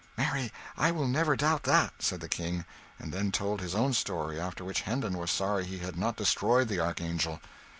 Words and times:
"Marry 0.17 0.51
I 0.77 0.89
will 0.89 1.07
never 1.07 1.35
doubt 1.35 1.61
that!" 1.65 1.93
said 1.99 2.21
the 2.21 2.27
King 2.27 2.65
and 2.97 3.13
then 3.13 3.31
told 3.31 3.61
his 3.61 3.75
own 3.75 3.93
story; 3.93 4.39
after 4.39 4.65
which, 4.65 4.81
Hendon 4.81 5.15
was 5.15 5.29
sorry 5.29 5.63
he 5.63 5.77
had 5.77 5.95
not 5.95 6.15
destroyed 6.15 6.69
the 6.69 6.79
archangel. 6.79 7.39